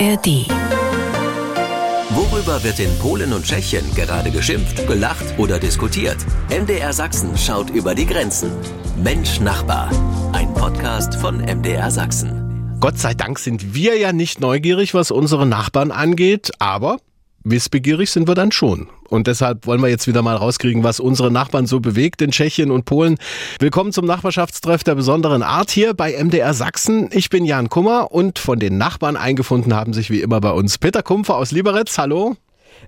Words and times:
ARD. 0.00 0.48
Worüber 2.10 2.62
wird 2.64 2.80
in 2.80 2.98
Polen 2.98 3.32
und 3.32 3.44
Tschechien 3.44 3.84
gerade 3.94 4.30
geschimpft, 4.32 4.86
gelacht 4.88 5.38
oder 5.38 5.60
diskutiert? 5.60 6.16
MDR 6.50 6.92
Sachsen 6.92 7.36
schaut 7.36 7.70
über 7.70 7.94
die 7.94 8.06
Grenzen. 8.06 8.50
Mensch 9.02 9.38
Nachbar. 9.38 9.90
Ein 10.32 10.52
Podcast 10.54 11.14
von 11.14 11.38
MDR 11.38 11.92
Sachsen. 11.92 12.76
Gott 12.80 12.98
sei 12.98 13.14
Dank 13.14 13.38
sind 13.38 13.74
wir 13.74 13.96
ja 13.96 14.12
nicht 14.12 14.40
neugierig, 14.40 14.94
was 14.94 15.12
unsere 15.12 15.46
Nachbarn 15.46 15.92
angeht, 15.92 16.50
aber 16.58 16.98
wissbegierig 17.44 18.10
sind 18.10 18.26
wir 18.26 18.34
dann 18.34 18.50
schon. 18.50 18.88
Und 19.14 19.28
deshalb 19.28 19.64
wollen 19.66 19.80
wir 19.80 19.88
jetzt 19.88 20.08
wieder 20.08 20.22
mal 20.22 20.34
rauskriegen, 20.34 20.82
was 20.82 20.98
unsere 20.98 21.30
Nachbarn 21.30 21.66
so 21.66 21.78
bewegt 21.78 22.20
in 22.20 22.32
Tschechien 22.32 22.72
und 22.72 22.84
Polen. 22.84 23.16
Willkommen 23.60 23.92
zum 23.92 24.06
Nachbarschaftstreff 24.06 24.82
der 24.82 24.96
besonderen 24.96 25.44
Art 25.44 25.70
hier 25.70 25.94
bei 25.94 26.20
MDR 26.20 26.52
Sachsen. 26.52 27.08
Ich 27.12 27.30
bin 27.30 27.44
Jan 27.44 27.68
Kummer 27.68 28.10
und 28.10 28.40
von 28.40 28.58
den 28.58 28.76
Nachbarn 28.76 29.16
eingefunden 29.16 29.72
haben 29.72 29.92
sich 29.92 30.10
wie 30.10 30.20
immer 30.20 30.40
bei 30.40 30.50
uns 30.50 30.78
Peter 30.78 31.04
Kumpfer 31.04 31.36
aus 31.36 31.52
Liberec. 31.52 31.96
Hallo. 31.96 32.34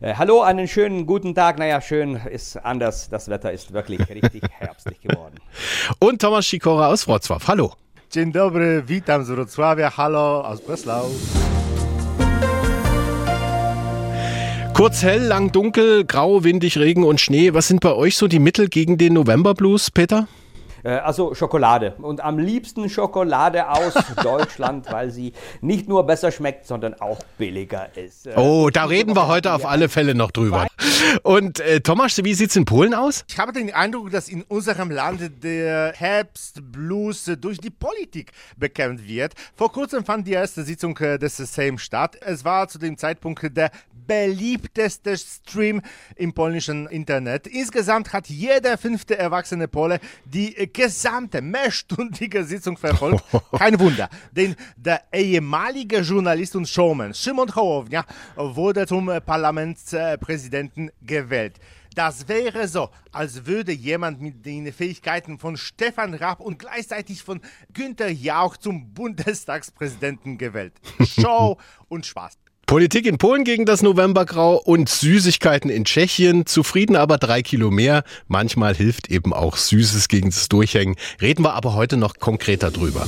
Äh, 0.01 0.15
hallo, 0.15 0.43
einen 0.43 0.67
schönen 0.67 1.07
guten 1.07 1.33
Tag. 1.33 1.61
Naja, 1.61 1.81
schön 1.81 2.17
ist 2.17 2.57
anders. 2.57 3.09
Das 3.09 3.29
Wetter 3.29 3.53
ist 3.53 3.73
wirklich 3.73 4.01
richtig 4.09 4.43
herbstlich 4.59 5.01
geworden. 5.01 5.37
Und 6.01 6.21
Thomas 6.21 6.45
Schikora 6.45 6.89
aus 6.89 7.07
Wrocław. 7.07 7.47
Hallo. 7.47 7.73
Dzień 8.11 8.33
dobry, 8.33 8.83
witam 8.85 9.25
z 9.25 9.31
Wrocławia. 9.31 9.97
Hallo 9.97 10.41
aus 10.41 10.61
Breslau. 10.61 11.09
Kurz 14.77 15.03
hell, 15.03 15.23
lang 15.23 15.53
dunkel, 15.53 16.05
grau, 16.05 16.45
windig, 16.45 16.77
Regen 16.77 17.03
und 17.03 17.19
Schnee. 17.19 17.55
Was 17.55 17.67
sind 17.67 17.81
bei 17.81 17.95
euch 17.95 18.19
so 18.19 18.29
die 18.29 18.39
Mittel 18.39 18.69
gegen 18.69 18.99
den 18.99 19.15
Novemberblues, 19.15 19.91
Peter? 19.91 20.29
Äh, 20.85 20.91
also 20.99 21.35
Schokolade. 21.35 21.95
Und 22.03 22.23
am 22.23 22.39
liebsten 22.39 22.91
Schokolade 22.91 23.71
aus 23.71 23.95
Deutschland, 24.23 24.93
weil 24.93 25.11
sie 25.11 25.33
nicht 25.63 25.89
nur 25.89 26.07
besser 26.07 26.31
schmeckt, 26.31 26.67
sondern 26.67 26.93
auch 27.01 27.19
billiger 27.39 27.97
ist. 27.97 28.27
Äh, 28.27 28.35
oh, 28.37 28.69
da 28.71 28.85
reden 28.85 29.17
wir 29.17 29.29
heute 29.29 29.55
auf 29.55 29.65
alle 29.65 29.89
Fälle 29.89 30.15
noch 30.15 30.31
drüber. 30.31 30.67
Und 31.23 31.61
äh, 31.61 31.81
Thomas, 31.81 32.23
wie 32.23 32.35
sieht's 32.35 32.55
in 32.55 32.67
Polen 32.67 32.93
aus? 32.93 33.25
Ich 33.29 33.39
habe 33.39 33.53
den 33.53 33.73
Eindruck, 33.73 34.11
dass 34.11 34.29
in 34.29 34.43
unserem 34.43 34.91
Land 34.91 35.43
der 35.43 35.95
Herbstblues 35.97 37.33
durch 37.41 37.57
die 37.59 37.71
Politik 37.71 38.33
bekämpft 38.59 39.09
wird. 39.09 39.33
Vor 39.55 39.73
kurzem 39.73 40.05
fand 40.05 40.27
die 40.27 40.33
erste 40.33 40.65
Sitzung 40.65 40.95
des 40.95 41.39
Sejm 41.39 41.79
statt. 41.79 42.19
Es 42.21 42.45
war 42.45 42.69
zu 42.69 42.79
dem 42.79 42.99
Zeitpunkt 42.99 43.57
der 43.57 43.71
beliebteste 44.07 45.17
Stream 45.17 45.83
im 46.17 46.33
polnischen 46.33 46.87
Internet. 46.87 47.47
Insgesamt 47.47 48.13
hat 48.13 48.29
jeder 48.29 48.79
fünfte 48.79 49.19
erwachsene 49.19 49.69
Pole 49.69 50.01
die 50.25 50.55
gesamte 50.73 51.43
mehrstündige 51.43 52.45
Sitzung 52.45 52.77
verfolgt. 52.77 53.25
Kein 53.59 53.79
Wunder, 53.79 54.09
denn 54.33 54.55
der 54.77 55.03
ehemalige 55.13 56.01
Journalist 56.01 56.57
und 56.57 56.69
Showman 56.69 57.15
Szymon 57.15 57.55
Hołownia 57.55 58.05
wurde 58.37 58.87
zum 58.87 59.11
Parlamentspräsidenten 59.25 60.91
gewählt. 61.03 61.59
Das 61.97 62.29
wäre 62.29 62.69
so, 62.69 62.91
als 63.11 63.47
würde 63.47 63.73
jemand 63.73 64.21
mit 64.21 64.45
den 64.45 64.71
Fähigkeiten 64.71 65.39
von 65.39 65.57
Stefan 65.57 66.13
Raab 66.13 66.41
und 66.41 66.59
gleichzeitig 66.59 67.23
von 67.23 67.41
Günther 67.73 68.11
Jauch 68.11 68.59
zum 68.59 68.93
Bundestagspräsidenten 68.93 70.37
gewählt. 70.37 70.75
Show 71.01 71.57
und 71.89 72.05
Spaß. 72.05 72.37
Politik 72.67 73.07
in 73.07 73.17
Polen 73.17 73.45
gegen 73.45 73.65
das 73.65 73.81
Novembergrau 73.83 74.57
und 74.57 74.89
Süßigkeiten 74.89 75.71
in 75.71 75.85
Tschechien. 75.85 76.47
Zufrieden 76.47 76.97
aber 76.97 77.17
drei 77.17 77.41
Kilo 77.41 77.71
mehr. 77.71 78.03
Manchmal 78.27 78.75
hilft 78.75 79.09
eben 79.09 79.33
auch 79.33 79.57
Süßes 79.57 80.09
gegen 80.09 80.31
das 80.31 80.49
Durchhängen. 80.49 80.97
Reden 81.23 81.45
wir 81.45 81.55
aber 81.55 81.75
heute 81.75 81.97
noch 81.97 82.15
konkreter 82.19 82.73
drüber. 82.73 83.07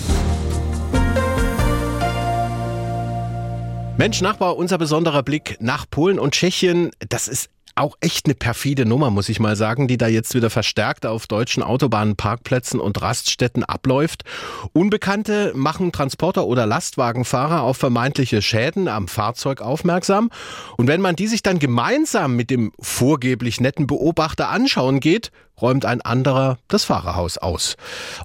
Mensch, 3.97 4.21
Nachbar, 4.21 4.57
unser 4.57 4.79
besonderer 4.79 5.25
Blick 5.25 5.57
nach 5.59 5.91
Polen 5.91 6.21
und 6.21 6.35
Tschechien. 6.35 6.93
Das 7.09 7.27
ist 7.27 7.51
auch 7.79 7.97
echt 8.01 8.27
eine 8.27 8.35
perfide 8.35 8.85
Nummer, 8.85 9.11
muss 9.11 9.29
ich 9.29 9.41
mal 9.41 9.57
sagen, 9.57 9.89
die 9.89 9.97
da 9.97 10.09
jetzt 10.09 10.35
wieder 10.35 10.51
verstärkt 10.51 11.07
auf 11.07 11.27
deutschen 11.27 11.63
Autobahnen, 11.63 12.17
Parkplätzen 12.17 12.81
und 12.81 13.01
Raststätten 13.01 13.65
abläuft. 13.65 14.25
Unbekannte 14.73 15.53
machen 15.55 15.93
Transporter 15.93 16.47
oder 16.47 16.67
Lastwagenfahrer 16.67 17.63
auf 17.63 17.77
vermeintliche 17.77 18.43
Schäden 18.43 18.89
am 18.89 19.09
Fahrzeug 19.09 19.61
aufmerksam. 19.61 20.31
Und 20.77 20.89
wenn 20.89 21.01
man 21.01 21.17
die 21.17 21.27
sich 21.27 21.43
dann 21.43 21.59
gemeinsam 21.59 22.37
mit 22.37 22.51
dem 22.51 22.73
vorgeblich 22.81 23.61
netten 23.61 23.87
Beobachter 23.87 24.49
anschauen 24.49 25.01
geht, 25.01 25.31
räumt 25.61 25.85
ein 25.85 26.01
anderer 26.01 26.59
das 26.69 26.85
Fahrerhaus 26.85 27.39
aus. 27.39 27.77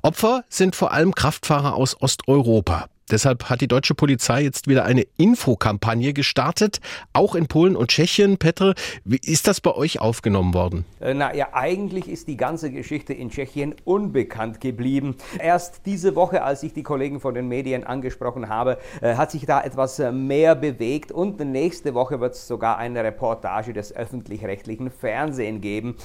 Opfer 0.02 0.44
sind 0.50 0.75
vor 0.75 0.91
allem 0.91 1.16
Kraftfahrer 1.16 1.75
aus 1.75 2.00
Osteuropa. 2.02 2.88
Deshalb 3.12 3.50
hat 3.50 3.62
die 3.62 3.68
deutsche 3.68 3.96
Polizei 3.96 4.41
jetzt 4.41 4.68
wieder 4.68 4.86
eine 4.86 5.06
Infokampagne 5.18 6.14
gestartet, 6.14 6.80
auch 7.12 7.36
in 7.36 7.47
Polen 7.47 7.75
und 7.75 7.90
Tschechien. 7.90 8.38
Petre, 8.38 8.75
wie 9.03 9.19
ist 9.24 9.47
das 9.47 9.59
bei 9.59 9.72
euch 9.72 10.00
aufgenommen 10.00 10.53
worden? 10.53 10.86
Äh, 11.00 11.14
na 11.14 11.36
ja, 11.36 11.50
eigentlich 11.52 12.08
ist 12.08 12.28
die 12.28 12.38
ganze 12.38 12.72
Geschichte 12.72 13.14
in 13.14 13.30
Tschechien 13.30 13.75
unbekannt 13.84 14.62
geblieben. 14.62 15.16
Erst 15.38 15.81
diese 15.86 16.16
Woche, 16.16 16.44
als 16.44 16.64
ich 16.64 16.74
die 16.74 16.84
Kollegen 16.84 17.19
von 17.19 17.34
den 17.34 17.47
Medien 17.47 17.84
angesprochen 17.84 18.47
habe, 18.47 18.78
äh, 19.02 19.16
hat 19.16 19.31
sich 19.31 19.46
da 19.46 19.62
etwas 19.62 20.00
äh, 20.00 20.12
mehr 20.12 20.56
bewegt 20.56 21.12
und 21.12 21.40
nächste 21.40 21.94
Woche 21.94 22.20
wird 22.22 22.35
es 22.35 22.47
sogar 22.47 22.78
eine 22.78 23.03
Reportage 23.03 23.74
des 23.74 23.94
öffentlich-rechtlichen 23.94 24.90
Fernsehen 24.90 25.62
geben. 25.62 25.96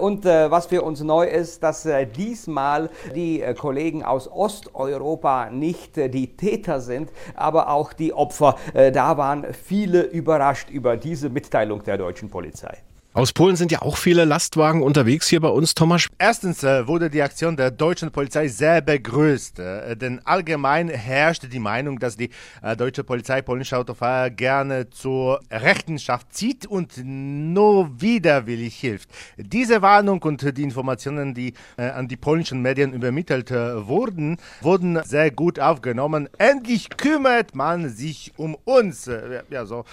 Und 0.00 0.24
was 0.24 0.66
für 0.66 0.82
uns 0.82 1.02
neu 1.02 1.26
ist, 1.26 1.62
dass 1.62 1.86
diesmal 2.16 2.90
die 3.14 3.42
Kollegen 3.56 4.02
aus 4.02 4.30
Osteuropa 4.30 5.50
nicht 5.50 5.96
die 5.96 6.36
Täter 6.48 6.80
sind, 6.80 7.10
aber 7.34 7.68
auch 7.68 7.92
die 7.92 8.12
Opfer. 8.12 8.56
Äh, 8.74 8.90
da 8.92 9.16
waren 9.16 9.46
viele 9.52 10.02
überrascht 10.02 10.70
über 10.70 10.96
diese 10.96 11.28
Mitteilung 11.28 11.82
der 11.84 11.98
deutschen 11.98 12.30
Polizei. 12.30 12.78
Aus 13.18 13.32
Polen 13.32 13.56
sind 13.56 13.72
ja 13.72 13.82
auch 13.82 13.96
viele 13.96 14.24
Lastwagen 14.24 14.80
unterwegs 14.80 15.26
hier 15.26 15.40
bei 15.40 15.48
uns, 15.48 15.74
Thomas. 15.74 16.06
Erstens 16.18 16.62
äh, 16.62 16.86
wurde 16.86 17.10
die 17.10 17.20
Aktion 17.20 17.56
der 17.56 17.72
deutschen 17.72 18.12
Polizei 18.12 18.46
sehr 18.46 18.80
begrüßt, 18.80 19.58
äh, 19.58 19.96
denn 19.96 20.20
allgemein 20.24 20.88
herrschte 20.88 21.48
die 21.48 21.58
Meinung, 21.58 21.98
dass 21.98 22.16
die 22.16 22.30
äh, 22.62 22.76
deutsche 22.76 23.02
Polizei 23.02 23.42
polnische 23.42 23.76
Autofahrer 23.76 24.30
gerne 24.30 24.88
zur 24.90 25.40
Rechenschaft 25.50 26.32
zieht 26.32 26.64
und 26.66 26.92
nur 27.04 28.00
widerwillig 28.00 28.76
hilft. 28.76 29.10
Diese 29.36 29.82
Warnung 29.82 30.22
und 30.22 30.56
die 30.56 30.62
Informationen, 30.62 31.34
die 31.34 31.54
an 31.76 32.06
die 32.06 32.16
polnischen 32.16 32.62
Medien 32.62 32.92
übermittelt 32.92 33.50
wurden, 33.50 34.36
wurden 34.60 35.02
sehr 35.04 35.32
gut 35.32 35.58
aufgenommen. 35.58 36.28
Endlich 36.38 36.90
kümmert 36.90 37.56
man 37.56 37.88
sich 37.88 38.32
um 38.36 38.56
uns. 38.64 39.10
Ja, 39.50 39.66
so 39.66 39.84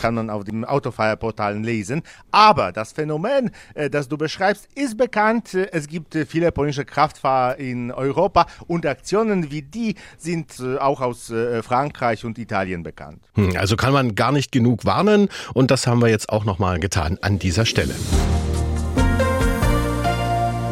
kann 0.00 0.14
man 0.14 0.30
auf 0.30 0.44
den 0.44 0.64
Autofahrerportalen 0.64 1.64
lesen. 1.64 2.02
Aber 2.30 2.59
aber 2.60 2.72
das 2.72 2.92
Phänomen, 2.92 3.50
äh, 3.74 3.90
das 3.90 4.08
du 4.08 4.16
beschreibst, 4.16 4.68
ist 4.74 4.96
bekannt. 4.96 5.54
Es 5.54 5.88
gibt 5.88 6.14
äh, 6.14 6.26
viele 6.26 6.52
polnische 6.52 6.84
Kraftfahrer 6.84 7.58
in 7.58 7.90
Europa 7.90 8.46
und 8.66 8.86
Aktionen 8.86 9.50
wie 9.50 9.62
die 9.62 9.94
sind 10.18 10.60
äh, 10.60 10.76
auch 10.76 11.00
aus 11.00 11.32
Frankreich 11.62 12.24
und 12.24 12.38
Italien 12.38 12.82
bekannt. 12.82 13.22
Hm, 13.34 13.56
also 13.56 13.76
kann 13.76 13.92
man 13.92 14.14
gar 14.14 14.32
nicht 14.32 14.52
genug 14.52 14.84
warnen 14.84 15.28
und 15.54 15.70
das 15.70 15.86
haben 15.86 16.00
wir 16.02 16.08
jetzt 16.08 16.28
auch 16.28 16.44
nochmal 16.44 16.80
getan 16.80 17.18
an 17.22 17.38
dieser 17.38 17.64
Stelle. 17.64 17.94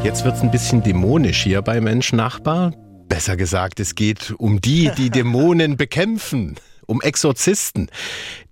Jetzt 0.03 0.25
wird 0.25 0.37
es 0.37 0.43
ein 0.43 0.51
bisschen 0.51 0.83
dämonisch 0.83 1.43
hier 1.43 1.63
bei 1.63 1.81
Mensch 1.81 2.13
Nachbar. 2.13 2.73
Besser 3.09 3.37
gesagt, 3.37 3.81
es 3.81 3.95
geht 3.95 4.35
um 4.39 4.61
die, 4.61 4.91
die 4.97 5.11
Dämonen 5.19 5.77
bekämpfen 5.77 6.57
um 6.89 7.01
Exorzisten. 7.03 7.91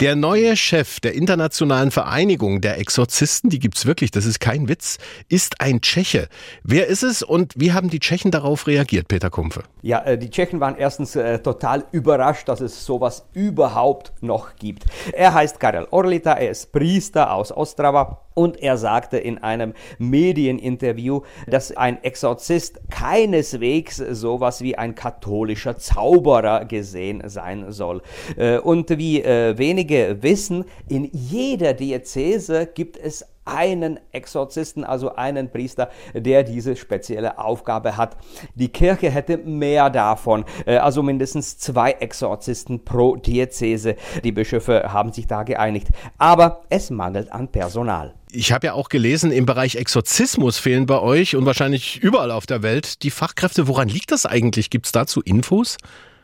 Der 0.00 0.14
neue 0.14 0.56
Chef 0.56 1.00
der 1.00 1.14
Internationalen 1.14 1.90
Vereinigung 1.90 2.60
der 2.60 2.78
Exorzisten, 2.78 3.50
die 3.50 3.58
gibt's 3.58 3.86
wirklich, 3.86 4.10
das 4.10 4.26
ist 4.26 4.38
kein 4.38 4.68
Witz, 4.68 4.98
ist 5.28 5.60
ein 5.60 5.80
Tscheche. 5.80 6.28
Wer 6.62 6.86
ist 6.86 7.02
es 7.02 7.22
und 7.22 7.54
wie 7.56 7.72
haben 7.72 7.90
die 7.90 7.98
Tschechen 7.98 8.30
darauf 8.30 8.66
reagiert, 8.66 9.08
Peter 9.08 9.30
Kumpfe? 9.30 9.64
Ja, 9.82 10.04
äh, 10.04 10.18
die 10.18 10.30
Tschechen 10.30 10.60
waren 10.60 10.76
erstens 10.76 11.16
äh, 11.16 11.38
total 11.38 11.84
überrascht, 11.92 12.48
dass 12.48 12.60
es 12.60 12.84
sowas 12.84 13.26
überhaupt 13.32 14.12
noch 14.20 14.56
gibt. 14.56 14.84
Er 15.12 15.32
heißt 15.32 15.58
Karel 15.58 15.88
Orlita, 15.90 16.34
er 16.34 16.50
ist 16.50 16.72
Priester 16.72 17.32
aus 17.32 17.50
Ostrava 17.50 18.25
und 18.36 18.62
er 18.62 18.76
sagte 18.76 19.16
in 19.16 19.38
einem 19.38 19.72
Medieninterview, 19.98 21.22
dass 21.46 21.74
ein 21.74 22.04
Exorzist 22.04 22.80
keineswegs 22.90 23.96
sowas 23.96 24.60
wie 24.60 24.76
ein 24.76 24.94
katholischer 24.94 25.78
Zauberer 25.78 26.66
gesehen 26.66 27.22
sein 27.26 27.72
soll. 27.72 28.02
Äh, 28.36 28.58
und 28.58 28.90
wie 28.98 29.22
äh, 29.22 29.56
wenige 29.56 30.18
wissen, 30.20 30.66
in 30.88 31.08
jeder 31.12 31.72
Diözese 31.72 32.66
gibt 32.66 32.98
es 32.98 33.24
einen 33.46 33.98
Exorzisten, 34.12 34.84
also 34.84 35.14
einen 35.14 35.50
Priester, 35.50 35.88
der 36.12 36.42
diese 36.42 36.76
spezielle 36.76 37.38
Aufgabe 37.38 37.96
hat. 37.96 38.16
Die 38.54 38.68
Kirche 38.68 39.10
hätte 39.10 39.38
mehr 39.38 39.88
davon, 39.88 40.44
äh, 40.66 40.76
also 40.76 41.02
mindestens 41.02 41.56
zwei 41.56 41.92
Exorzisten 41.92 42.84
pro 42.84 43.16
Diözese. 43.16 43.96
Die 44.24 44.32
Bischöfe 44.32 44.92
haben 44.92 45.12
sich 45.12 45.26
da 45.26 45.44
geeinigt. 45.44 45.88
Aber 46.18 46.62
es 46.68 46.90
mangelt 46.90 47.32
an 47.32 47.48
Personal. 47.48 48.14
Ich 48.30 48.52
habe 48.52 48.66
ja 48.66 48.72
auch 48.72 48.88
gelesen, 48.88 49.30
im 49.30 49.46
Bereich 49.46 49.76
Exorzismus 49.76 50.58
fehlen 50.58 50.86
bei 50.86 50.98
euch 50.98 51.36
und 51.36 51.46
wahrscheinlich 51.46 51.98
überall 52.02 52.30
auf 52.30 52.46
der 52.46 52.62
Welt 52.62 53.02
die 53.02 53.10
Fachkräfte. 53.10 53.68
Woran 53.68 53.88
liegt 53.88 54.10
das 54.10 54.26
eigentlich? 54.26 54.70
Gibt 54.70 54.86
es 54.86 54.92
dazu 54.92 55.20
Infos? 55.22 55.76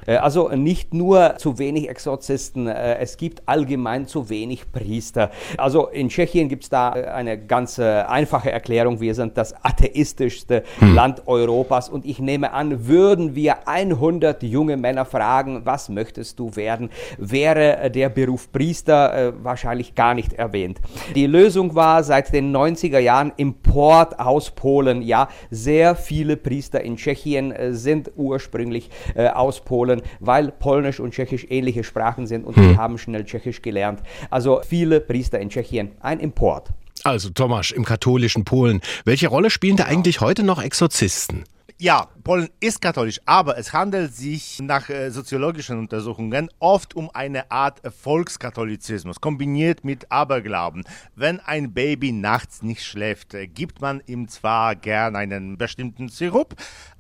Äh, 0.06 0.16
also 0.16 0.49
nicht 0.49 0.94
nur 0.94 1.37
zu 1.38 1.58
wenig 1.58 1.88
Exorzisten, 1.88 2.66
äh, 2.66 2.99
es 2.99 3.16
gibt 3.16 3.43
allgemein 3.46 4.06
zu 4.06 4.28
wenig 4.28 4.70
Priester. 4.72 5.31
Also 5.56 5.88
in 5.88 6.08
Tschechien 6.08 6.49
gibt 6.49 6.64
es 6.64 6.69
da 6.70 6.90
eine 6.90 7.38
ganz 7.38 7.78
einfache 7.78 8.50
Erklärung. 8.50 9.00
Wir 9.00 9.14
sind 9.14 9.37
das 9.37 9.54
atheistischste 9.64 10.62
hm. 10.78 10.94
Land 10.94 11.26
Europas 11.26 11.88
und 11.88 12.04
ich 12.04 12.19
nehme 12.19 12.52
an, 12.52 12.87
würden 12.87 13.34
wir 13.34 13.69
100 13.69 14.43
junge 14.43 14.76
Männer 14.76 15.04
fragen, 15.04 15.62
was 15.64 15.88
möchtest 15.88 16.38
du 16.38 16.54
werden, 16.56 16.90
wäre 17.19 17.90
der 17.90 18.08
Beruf 18.08 18.50
Priester 18.52 19.32
wahrscheinlich 19.43 19.94
gar 19.94 20.14
nicht 20.14 20.34
erwähnt. 20.34 20.81
Die 21.14 21.26
Lösung 21.26 21.75
war 21.75 22.02
seit 22.02 22.32
den 22.32 22.54
90er 22.54 22.99
Jahren 22.99 23.32
Import 23.37 24.19
aus 24.19 24.50
Polen. 24.50 25.02
Ja, 25.02 25.28
sehr 25.50 25.94
viele 25.94 26.37
Priester 26.37 26.81
in 26.82 26.96
Tschechien 26.96 27.54
sind 27.70 28.12
ursprünglich 28.16 28.90
aus 29.34 29.60
Polen 29.60 29.92
holen, 29.93 30.03
weil 30.21 30.50
Polnisch 30.50 31.00
und 31.00 31.12
Tschechisch 31.12 31.47
ähnliche 31.49 31.85
Sprachen 31.85 32.27
sind 32.27 32.44
und 32.44 32.56
hm. 32.56 32.69
die 32.69 32.77
haben 32.77 32.99
schnell 32.99 33.25
Tschechisch 33.25 33.62
gelernt. 33.62 34.00
Also 34.31 34.61
viele 34.67 35.00
Priester 35.00 35.39
in 35.39 35.50
Tschechien, 35.50 35.93
ein 36.00 36.21
Import. 36.21 36.71
Also 37.05 37.31
Tomasz, 37.31 37.73
im 37.73 37.85
katholischen 37.85 38.44
Polen. 38.44 38.81
Welche 39.05 39.29
Rolle 39.29 39.50
spielen 39.50 39.77
da 39.77 39.85
eigentlich 39.85 40.21
heute 40.21 40.44
noch 40.44 40.62
Exorzisten? 40.62 41.44
Ja, 41.79 42.09
Polen 42.23 42.51
ist 42.61 42.81
katholisch, 42.81 43.21
aber 43.27 43.59
es 43.59 43.73
handelt 43.73 44.15
sich 44.15 44.61
nach 44.61 44.89
äh, 44.89 45.11
soziologischen 45.11 45.79
Untersuchungen 45.79 46.51
oft 46.61 46.95
um 46.95 47.11
eine 47.11 47.51
Art 47.51 47.81
Volkskatholizismus, 48.01 49.21
kombiniert 49.21 49.85
mit 49.85 50.13
Aberglauben. 50.13 50.85
Wenn 51.17 51.41
ein 51.41 51.73
Baby 51.73 52.13
nachts 52.13 52.63
nicht 52.63 52.85
schläft, 52.85 53.35
äh, 53.35 53.49
gibt 53.49 53.81
man 53.81 54.03
ihm 54.07 54.29
zwar 54.29 54.77
gern 54.77 55.17
einen 55.17 55.59
bestimmten 55.59 56.09
Sirup, 56.09 56.55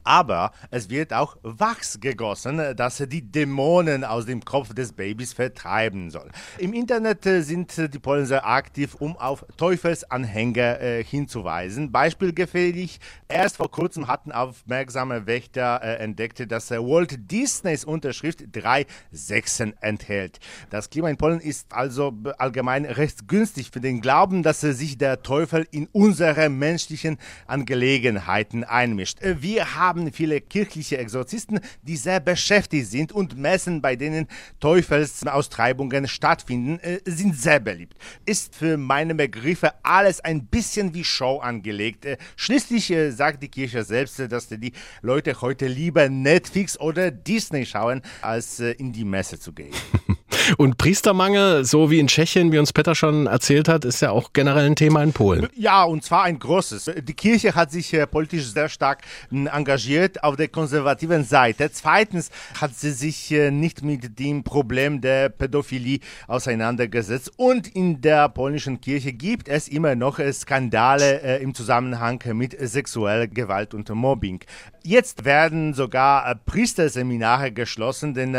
aber 0.04 0.50
es 0.72 0.90
wird 0.90 1.12
auch 1.12 1.36
Wachs 1.42 2.00
gegossen, 2.00 2.74
das 2.76 2.96
die 3.06 3.22
Dämonen 3.22 4.02
aus 4.02 4.26
dem 4.26 4.44
Kopf 4.44 4.74
des 4.74 4.92
Babys 4.92 5.32
vertreiben 5.32 6.10
soll. 6.10 6.30
Im 6.58 6.72
Internet 6.72 7.24
äh, 7.26 7.42
sind 7.42 7.76
die 7.76 7.98
Polen 8.00 8.26
sehr 8.26 8.46
aktiv, 8.46 8.96
um 8.98 9.16
auf 9.16 9.44
Teufelsanhänger 9.56 10.80
äh, 10.80 11.04
hinzuweisen. 11.04 11.92
Beispielgefällig, 11.92 12.98
erst 13.28 13.58
vor 13.58 13.70
kurzem 13.70 14.08
hatten 14.08 14.32
aufmerksame 14.32 15.11
Wächter 15.26 15.80
äh, 15.82 15.96
entdeckt, 15.96 16.50
dass 16.50 16.70
äh, 16.70 16.78
Walt 16.78 17.30
Disneys 17.30 17.84
Unterschrift 17.84 18.44
drei 18.52 18.86
Sechsen 19.10 19.74
enthält. 19.80 20.38
Das 20.70 20.90
Klima 20.90 21.08
in 21.08 21.16
Polen 21.16 21.40
ist 21.40 21.72
also 21.72 22.12
allgemein 22.38 22.84
recht 22.84 23.28
günstig 23.28 23.70
für 23.70 23.80
den 23.80 24.00
Glauben, 24.00 24.42
dass 24.42 24.60
sich 24.60 24.98
der 24.98 25.22
Teufel 25.22 25.66
in 25.70 25.88
unsere 25.92 26.48
menschlichen 26.48 27.18
Angelegenheiten 27.46 28.64
einmischt. 28.64 29.20
Äh, 29.22 29.42
wir 29.42 29.74
haben 29.76 30.12
viele 30.12 30.40
kirchliche 30.40 30.98
Exorzisten, 30.98 31.60
die 31.82 31.96
sehr 31.96 32.20
beschäftigt 32.20 32.86
sind 32.86 33.12
und 33.12 33.36
Messen, 33.36 33.82
bei 33.82 33.96
denen 33.96 34.28
Teufelsaustreibungen 34.60 36.08
stattfinden, 36.08 36.78
äh, 36.80 37.00
sind 37.04 37.36
sehr 37.36 37.60
beliebt. 37.60 37.96
Ist 38.24 38.54
für 38.54 38.76
meine 38.76 39.14
Begriffe 39.14 39.72
alles 39.82 40.20
ein 40.20 40.46
bisschen 40.46 40.94
wie 40.94 41.04
Show 41.04 41.38
angelegt. 41.38 42.04
Äh, 42.04 42.16
schließlich 42.36 42.92
sagt 43.10 43.42
die 43.42 43.48
Kirche 43.48 43.84
selbst, 43.84 44.18
dass 44.18 44.48
die 44.48 44.72
Leute 45.04 45.40
heute 45.40 45.66
lieber 45.66 46.08
Netflix 46.08 46.78
oder 46.78 47.10
Disney 47.10 47.66
schauen, 47.66 48.02
als 48.20 48.60
in 48.60 48.92
die 48.92 49.04
Messe 49.04 49.36
zu 49.40 49.52
gehen. 49.52 49.74
Und 50.56 50.78
Priestermangel, 50.78 51.64
so 51.64 51.90
wie 51.90 51.98
in 51.98 52.08
Tschechien, 52.08 52.52
wie 52.52 52.58
uns 52.58 52.72
Peter 52.72 52.94
schon 52.94 53.26
erzählt 53.26 53.68
hat, 53.68 53.84
ist 53.84 54.00
ja 54.00 54.10
auch 54.10 54.32
generell 54.32 54.66
ein 54.66 54.76
Thema 54.76 55.02
in 55.02 55.12
Polen. 55.12 55.48
Ja, 55.54 55.84
und 55.84 56.04
zwar 56.04 56.24
ein 56.24 56.38
großes. 56.38 56.90
Die 57.02 57.14
Kirche 57.14 57.54
hat 57.54 57.70
sich 57.70 57.92
äh, 57.94 58.06
politisch 58.06 58.52
sehr 58.52 58.68
stark 58.68 59.02
hm, 59.30 59.46
engagiert 59.46 60.22
auf 60.24 60.36
der 60.36 60.48
konservativen 60.48 61.24
Seite. 61.24 61.70
Zweitens 61.72 62.30
hat 62.60 62.74
sie 62.74 62.90
sich 62.92 63.30
äh, 63.32 63.50
nicht 63.50 63.82
mit 63.82 64.18
dem 64.18 64.42
Problem 64.42 65.00
der 65.00 65.28
Pädophilie 65.28 66.00
auseinandergesetzt. 66.26 67.32
Und 67.36 67.68
in 67.68 68.00
der 68.00 68.28
polnischen 68.28 68.80
Kirche 68.80 69.12
gibt 69.12 69.48
es 69.48 69.68
immer 69.68 69.94
noch 69.94 70.18
äh, 70.18 70.32
Skandale 70.32 71.38
im 71.38 71.54
Zusammenhang 71.54 72.22
mit 72.34 72.56
sexueller 72.58 73.26
Gewalt 73.26 73.74
und 73.74 73.88
Mobbing. 73.88 74.40
Jetzt 74.82 75.24
werden 75.24 75.74
sogar 75.74 76.34
Priesterseminare 76.34 77.52
geschlossen, 77.52 78.14
denn 78.14 78.36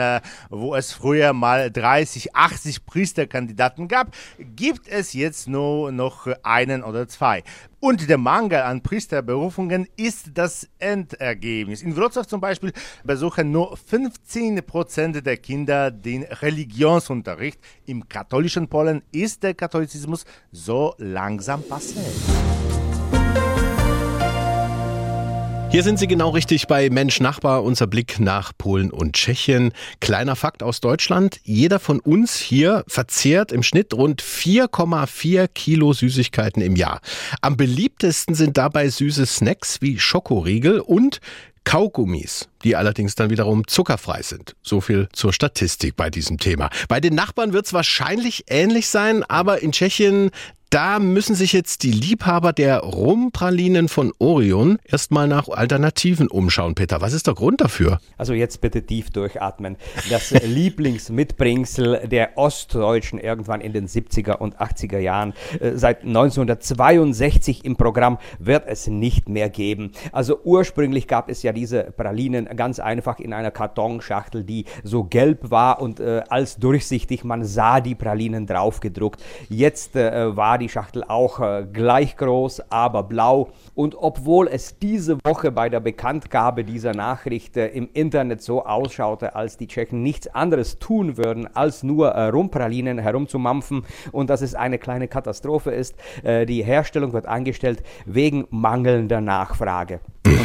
wo 0.49 0.75
es 0.75 0.91
früher 0.91 1.33
mal 1.33 1.71
drei 1.71 1.92
30, 1.93 2.35
80 2.35 2.85
Priesterkandidaten 2.87 3.87
gab, 3.87 4.15
gibt 4.39 4.87
es 4.87 5.13
jetzt 5.13 5.47
nur 5.47 5.91
noch 5.91 6.27
einen 6.41 6.81
oder 6.81 7.07
zwei. 7.07 7.43
Und 7.79 8.09
der 8.09 8.17
Mangel 8.17 8.61
an 8.61 8.81
Priesterberufungen 8.81 9.87
ist 9.95 10.31
das 10.33 10.67
Endergebnis. 10.79 11.83
In 11.83 11.95
Wrocław 11.95 12.27
zum 12.27 12.41
Beispiel 12.41 12.73
besuchen 13.03 13.51
nur 13.51 13.77
15 13.77 14.65
Prozent 14.65 15.23
der 15.23 15.37
Kinder 15.37 15.91
den 15.91 16.23
Religionsunterricht. 16.23 17.59
Im 17.85 18.09
katholischen 18.09 18.67
Polen 18.67 19.03
ist 19.11 19.43
der 19.43 19.53
Katholizismus 19.53 20.25
so 20.51 20.95
langsam 20.97 21.61
passé. 21.61 21.99
Hier 25.73 25.81
sind 25.81 25.97
Sie 25.97 26.05
genau 26.05 26.29
richtig 26.29 26.67
bei 26.67 26.91
Mensch 26.91 27.19
Nachbar, 27.19 27.63
unser 27.63 27.87
Blick 27.87 28.19
nach 28.19 28.51
Polen 28.55 28.91
und 28.91 29.13
Tschechien. 29.13 29.73
Kleiner 30.01 30.35
Fakt 30.35 30.61
aus 30.61 30.81
Deutschland. 30.81 31.39
Jeder 31.45 31.79
von 31.79 31.99
uns 31.99 32.37
hier 32.37 32.83
verzehrt 32.85 33.51
im 33.51 33.63
Schnitt 33.63 33.91
rund 33.91 34.21
4,4 34.21 35.47
Kilo 35.47 35.91
Süßigkeiten 35.91 36.61
im 36.61 36.75
Jahr. 36.75 37.01
Am 37.41 37.57
beliebtesten 37.57 38.35
sind 38.35 38.55
dabei 38.55 38.87
süße 38.87 39.25
Snacks 39.25 39.81
wie 39.81 39.97
Schokoriegel 39.97 40.79
und 40.79 41.21
Kaugummis, 41.63 42.49
die 42.63 42.75
allerdings 42.75 43.15
dann 43.15 43.31
wiederum 43.31 43.65
zuckerfrei 43.67 44.21
sind. 44.21 44.55
So 44.61 44.79
viel 44.79 45.09
zur 45.11 45.33
Statistik 45.33 45.95
bei 45.95 46.11
diesem 46.11 46.37
Thema. 46.37 46.69
Bei 46.87 46.99
den 46.99 47.15
Nachbarn 47.15 47.51
wird 47.51 47.65
es 47.65 47.73
wahrscheinlich 47.73 48.43
ähnlich 48.47 48.89
sein, 48.89 49.23
aber 49.23 49.63
in 49.63 49.71
Tschechien 49.71 50.29
da 50.73 50.97
müssen 50.97 51.35
sich 51.35 51.53
jetzt 51.53 51.83
die 51.83 51.91
Liebhaber 51.91 52.51
der 52.51 52.79
Rumpralinen 52.79 53.87
von 53.89 54.11
Orion 54.17 54.79
erstmal 54.83 55.27
nach 55.27 55.47
Alternativen 55.47 56.29
umschauen. 56.29 56.73
Peter, 56.73 56.99
was 56.99 57.13
ist 57.13 57.27
der 57.27 57.35
Grund 57.35 57.61
dafür? 57.61 57.99
Also 58.17 58.33
jetzt 58.33 58.59
bitte 58.59 58.83
tief 58.83 59.11
durchatmen. 59.11 59.77
Das 60.09 60.31
Lieblingsmitbringsel 60.43 62.07
der 62.07 62.39
Ostdeutschen 62.39 63.19
irgendwann 63.19 63.61
in 63.61 63.71
den 63.71 63.87
70er 63.87 64.37
und 64.37 64.57
80er 64.57 64.97
Jahren. 64.97 65.33
Äh, 65.59 65.73
seit 65.75 66.05
1962 66.05 67.65
im 67.65 67.75
Programm 67.75 68.17
wird 68.39 68.63
es 68.65 68.87
nicht 68.87 69.29
mehr 69.29 69.51
geben. 69.51 69.91
Also 70.11 70.39
ursprünglich 70.43 71.07
gab 71.07 71.29
es 71.29 71.43
ja 71.43 71.53
diese 71.53 71.83
Pralinen 71.83 72.45
ganz 72.55 72.79
einfach 72.79 73.19
in 73.19 73.33
einer 73.33 73.51
Kartonschachtel, 73.51 74.43
die 74.43 74.65
so 74.83 75.03
gelb 75.03 75.51
war 75.51 75.79
und 75.79 75.99
äh, 75.99 76.23
als 76.29 76.57
durchsichtig. 76.57 77.23
Man 77.23 77.45
sah 77.45 77.79
die 77.79 77.93
Pralinen 77.93 78.47
draufgedruckt. 78.47 79.21
Jetzt 79.49 79.95
äh, 79.95 80.35
war 80.35 80.57
die 80.57 80.62
die 80.63 80.69
Schachtel 80.69 81.03
auch 81.07 81.39
äh, 81.39 81.65
gleich 81.71 82.17
groß, 82.17 82.71
aber 82.71 83.03
blau. 83.03 83.49
Und 83.75 83.95
obwohl 83.95 84.47
es 84.47 84.79
diese 84.79 85.17
Woche 85.23 85.51
bei 85.51 85.69
der 85.69 85.79
Bekanntgabe 85.79 86.63
dieser 86.63 86.93
Nachricht 86.93 87.57
äh, 87.57 87.67
im 87.67 87.89
Internet 87.93 88.41
so 88.41 88.65
ausschaute, 88.65 89.35
als 89.35 89.57
die 89.57 89.67
Tschechen 89.67 90.01
nichts 90.01 90.27
anderes 90.27 90.79
tun 90.79 91.17
würden, 91.17 91.47
als 91.55 91.83
nur 91.83 92.09
äh, 92.09 92.29
Rumpralinen 92.29 92.97
herumzumampfen 92.97 93.85
und 94.11 94.29
dass 94.29 94.41
es 94.41 94.55
eine 94.55 94.79
kleine 94.79 95.07
Katastrophe 95.07 95.71
ist, 95.71 95.95
die 96.23 96.63
Herstellung 96.63 97.13
wird 97.13 97.25
eingestellt 97.25 97.83
wegen 98.05 98.45
mangelnder 98.49 99.21
Nachfrage. 99.21 99.99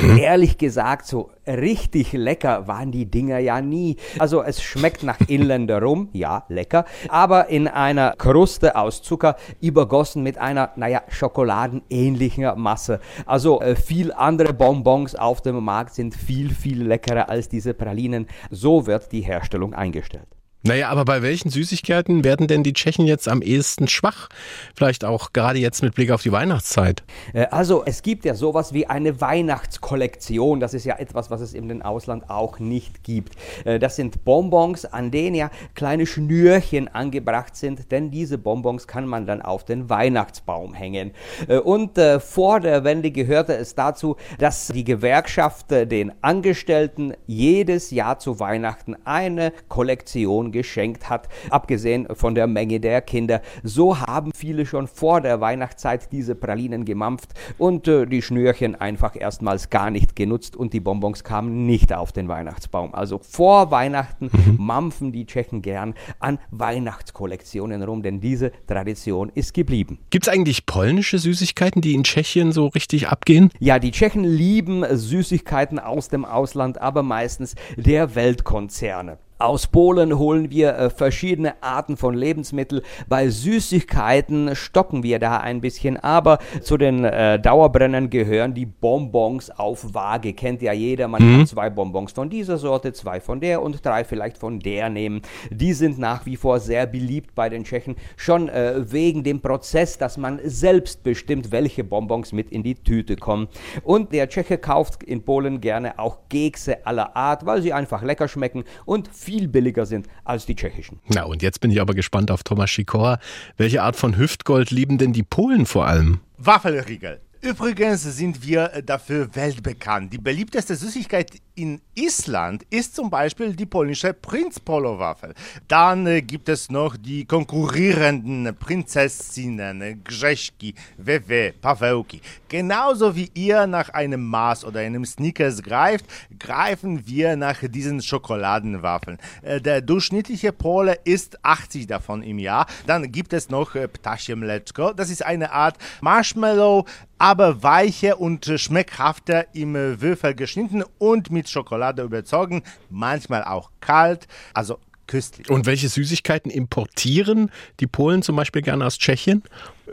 Und 0.08 0.18
ehrlich 0.18 0.58
gesagt, 0.58 1.06
so 1.06 1.30
richtig 1.46 2.12
lecker 2.12 2.66
waren 2.66 2.92
die 2.92 3.06
Dinger 3.06 3.38
ja 3.38 3.60
nie. 3.60 3.96
Also 4.18 4.42
es 4.42 4.62
schmeckt 4.62 5.02
nach 5.02 5.18
Inländer 5.28 5.82
rum, 5.82 6.08
ja, 6.12 6.44
lecker, 6.48 6.84
aber 7.08 7.48
in 7.48 7.68
einer 7.68 8.14
Kruste 8.16 8.76
aus 8.76 9.02
Zucker 9.02 9.36
übergossen 9.60 10.22
mit 10.22 10.38
einer, 10.38 10.70
naja, 10.76 11.02
schokoladenähnlichen 11.08 12.50
Masse. 12.56 13.00
Also 13.26 13.60
äh, 13.60 13.76
viel 13.76 14.12
andere 14.12 14.52
Bonbons 14.54 15.14
auf 15.14 15.42
dem 15.42 15.62
Markt 15.62 15.94
sind 15.94 16.14
viel, 16.14 16.54
viel 16.54 16.82
leckerer 16.82 17.28
als 17.28 17.48
diese 17.48 17.74
Pralinen. 17.74 18.26
So 18.50 18.86
wird 18.86 19.12
die 19.12 19.22
Herstellung 19.22 19.74
eingestellt. 19.74 20.37
Naja, 20.68 20.90
aber 20.90 21.06
bei 21.06 21.22
welchen 21.22 21.48
Süßigkeiten 21.48 22.24
werden 22.24 22.46
denn 22.46 22.62
die 22.62 22.74
Tschechen 22.74 23.06
jetzt 23.06 23.26
am 23.26 23.40
ehesten 23.40 23.88
schwach? 23.88 24.28
Vielleicht 24.76 25.02
auch 25.02 25.32
gerade 25.32 25.58
jetzt 25.58 25.82
mit 25.82 25.94
Blick 25.94 26.10
auf 26.10 26.20
die 26.20 26.30
Weihnachtszeit. 26.30 27.04
Äh, 27.32 27.46
also 27.46 27.84
es 27.86 28.02
gibt 28.02 28.26
ja 28.26 28.34
sowas 28.34 28.74
wie 28.74 28.86
eine 28.86 29.18
Weihnachtskollektion. 29.18 30.60
Das 30.60 30.74
ist 30.74 30.84
ja 30.84 30.98
etwas, 30.98 31.30
was 31.30 31.40
es 31.40 31.54
im 31.54 31.80
Ausland 31.80 32.28
auch 32.28 32.58
nicht 32.58 33.02
gibt. 33.02 33.32
Äh, 33.64 33.78
das 33.78 33.96
sind 33.96 34.26
Bonbons, 34.26 34.84
an 34.84 35.10
denen 35.10 35.36
ja 35.36 35.50
kleine 35.74 36.04
Schnürchen 36.04 36.88
angebracht 36.88 37.56
sind, 37.56 37.90
denn 37.90 38.10
diese 38.10 38.36
Bonbons 38.36 38.86
kann 38.86 39.06
man 39.06 39.24
dann 39.24 39.40
auf 39.40 39.64
den 39.64 39.88
Weihnachtsbaum 39.88 40.74
hängen. 40.74 41.12
Äh, 41.48 41.60
und 41.60 41.98
vor 42.20 42.60
der 42.60 42.84
Wende 42.84 43.10
gehörte 43.10 43.56
es 43.56 43.74
dazu, 43.74 44.16
dass 44.38 44.66
die 44.68 44.84
Gewerkschaft 44.84 45.70
den 45.70 46.12
Angestellten 46.20 47.14
jedes 47.26 47.90
Jahr 47.90 48.18
zu 48.18 48.38
Weihnachten 48.38 48.96
eine 49.06 49.54
Kollektion 49.68 50.52
geschenkt 50.58 51.08
hat, 51.08 51.28
abgesehen 51.50 52.08
von 52.14 52.34
der 52.34 52.48
Menge 52.48 52.80
der 52.80 53.00
Kinder. 53.00 53.42
So 53.62 54.00
haben 54.00 54.32
viele 54.34 54.66
schon 54.66 54.88
vor 54.88 55.20
der 55.20 55.40
Weihnachtszeit 55.40 56.10
diese 56.10 56.34
Pralinen 56.34 56.84
gemampft 56.84 57.30
und 57.58 57.86
äh, 57.86 58.06
die 58.06 58.22
Schnürchen 58.22 58.74
einfach 58.74 59.14
erstmals 59.14 59.70
gar 59.70 59.90
nicht 59.90 60.16
genutzt 60.16 60.56
und 60.56 60.72
die 60.72 60.80
Bonbons 60.80 61.22
kamen 61.22 61.64
nicht 61.66 61.92
auf 61.92 62.10
den 62.10 62.26
Weihnachtsbaum. 62.26 62.92
Also 62.92 63.20
vor 63.22 63.70
Weihnachten 63.70 64.30
mhm. 64.32 64.56
mampfen 64.58 65.12
die 65.12 65.26
Tschechen 65.26 65.62
gern 65.62 65.94
an 66.18 66.40
Weihnachtskollektionen 66.50 67.84
rum, 67.84 68.02
denn 68.02 68.20
diese 68.20 68.50
Tradition 68.66 69.30
ist 69.32 69.54
geblieben. 69.54 70.00
Gibt 70.10 70.26
es 70.26 70.32
eigentlich 70.32 70.66
polnische 70.66 71.18
Süßigkeiten, 71.18 71.82
die 71.82 71.94
in 71.94 72.02
Tschechien 72.02 72.50
so 72.50 72.66
richtig 72.66 73.06
abgehen? 73.06 73.50
Ja, 73.60 73.78
die 73.78 73.92
Tschechen 73.92 74.24
lieben 74.24 74.84
Süßigkeiten 74.90 75.78
aus 75.78 76.08
dem 76.08 76.24
Ausland, 76.24 76.80
aber 76.80 77.04
meistens 77.04 77.54
der 77.76 78.16
Weltkonzerne. 78.16 79.18
Aus 79.40 79.68
Polen 79.68 80.18
holen 80.18 80.50
wir 80.50 80.74
äh, 80.76 80.90
verschiedene 80.90 81.62
Arten 81.62 81.96
von 81.96 82.12
Lebensmitteln. 82.12 82.82
Bei 83.08 83.28
Süßigkeiten 83.28 84.56
stocken 84.56 85.04
wir 85.04 85.20
da 85.20 85.36
ein 85.36 85.60
bisschen, 85.60 85.96
aber 85.96 86.38
zu 86.60 86.76
den 86.76 87.04
äh, 87.04 87.38
Dauerbrennern 87.38 88.10
gehören 88.10 88.52
die 88.52 88.66
Bonbons 88.66 89.50
auf 89.50 89.94
Waage. 89.94 90.32
Kennt 90.32 90.60
ja 90.60 90.72
jeder, 90.72 91.06
man 91.06 91.22
mhm. 91.22 91.36
kann 91.36 91.46
zwei 91.46 91.70
Bonbons 91.70 92.10
von 92.10 92.28
dieser 92.28 92.58
Sorte, 92.58 92.92
zwei 92.92 93.20
von 93.20 93.40
der 93.40 93.62
und 93.62 93.86
drei 93.86 94.02
vielleicht 94.02 94.38
von 94.38 94.58
der 94.58 94.88
nehmen. 94.88 95.22
Die 95.50 95.72
sind 95.72 96.00
nach 96.00 96.26
wie 96.26 96.36
vor 96.36 96.58
sehr 96.58 96.88
beliebt 96.88 97.36
bei 97.36 97.48
den 97.48 97.62
Tschechen, 97.62 97.94
schon 98.16 98.48
äh, 98.48 98.90
wegen 98.90 99.22
dem 99.22 99.40
Prozess, 99.40 99.98
dass 99.98 100.16
man 100.16 100.40
selbst 100.42 101.04
bestimmt, 101.04 101.52
welche 101.52 101.84
Bonbons 101.84 102.32
mit 102.32 102.50
in 102.50 102.64
die 102.64 102.74
Tüte 102.74 103.14
kommen. 103.14 103.46
Und 103.84 104.12
der 104.12 104.28
Tscheche 104.28 104.58
kauft 104.58 105.04
in 105.04 105.24
Polen 105.24 105.60
gerne 105.60 105.96
auch 106.00 106.18
Kekse 106.28 106.84
aller 106.84 107.14
Art, 107.14 107.46
weil 107.46 107.62
sie 107.62 107.72
einfach 107.72 108.02
lecker 108.02 108.26
schmecken 108.26 108.64
und 108.84 109.06
viel 109.06 109.27
billiger 109.28 109.86
sind 109.86 110.06
als 110.24 110.46
die 110.46 110.54
tschechischen. 110.54 111.00
Na, 111.08 111.24
und 111.24 111.42
jetzt 111.42 111.60
bin 111.60 111.70
ich 111.70 111.80
aber 111.80 111.94
gespannt 111.94 112.30
auf 112.30 112.42
Thomas 112.42 112.72
Sikora. 112.72 113.18
Welche 113.56 113.82
Art 113.82 113.96
von 113.96 114.16
Hüftgold 114.16 114.70
lieben 114.70 114.98
denn 114.98 115.12
die 115.12 115.22
Polen 115.22 115.66
vor 115.66 115.86
allem? 115.86 116.20
Waffelriegel. 116.38 117.20
Übrigens 117.40 118.02
sind 118.02 118.44
wir 118.44 118.82
dafür 118.84 119.34
weltbekannt. 119.34 120.12
Die 120.12 120.18
beliebteste 120.18 120.74
Süßigkeit 120.74 121.36
in 121.58 121.80
Island 121.96 122.64
ist 122.70 122.94
zum 122.94 123.10
Beispiel 123.10 123.54
die 123.54 123.66
polnische 123.66 124.14
Prinzpolo-Waffel. 124.14 125.34
Dann 125.66 126.06
äh, 126.06 126.22
gibt 126.22 126.48
es 126.48 126.70
noch 126.70 126.96
die 126.96 127.24
konkurrierenden 127.24 128.54
Prinzessinnen 128.56 130.04
Grześki, 130.04 130.74
Wewe, 130.96 131.52
Pawełki. 131.60 132.20
Genauso 132.48 133.16
wie 133.16 133.30
ihr 133.34 133.66
nach 133.66 133.88
einem 133.88 134.24
Mars 134.24 134.64
oder 134.64 134.80
einem 134.80 135.04
Snickers 135.04 135.60
greift, 135.62 136.06
greifen 136.38 137.06
wir 137.06 137.36
nach 137.36 137.58
diesen 137.62 138.00
Schokoladenwaffeln. 138.00 139.18
Äh, 139.42 139.60
der 139.60 139.80
durchschnittliche 139.80 140.52
Pole 140.52 141.00
isst 141.04 141.44
80 141.44 141.88
davon 141.88 142.22
im 142.22 142.38
Jahr. 142.38 142.66
Dann 142.86 143.10
gibt 143.10 143.32
es 143.32 143.50
noch 143.50 143.74
äh, 143.74 143.88
Ptasie 143.88 144.36
Mleczko. 144.36 144.92
Das 144.92 145.10
ist 145.10 145.26
eine 145.26 145.50
Art 145.50 145.76
Marshmallow, 146.00 146.86
aber 147.18 147.64
weicher 147.64 148.20
und 148.20 148.46
schmeckhafter 148.56 149.46
im 149.52 149.74
Würfel 149.74 150.34
geschnitten 150.34 150.84
und 150.98 151.32
mit 151.32 151.47
Schokolade 151.50 152.02
überzogen, 152.02 152.62
manchmal 152.90 153.44
auch 153.44 153.70
kalt, 153.80 154.28
also 154.54 154.78
köstlich. 155.06 155.50
Und 155.50 155.66
welche 155.66 155.88
Süßigkeiten 155.88 156.50
importieren 156.50 157.50
die 157.80 157.86
Polen 157.86 158.22
zum 158.22 158.36
Beispiel 158.36 158.62
gerne 158.62 158.86
aus 158.86 158.98
Tschechien? 158.98 159.42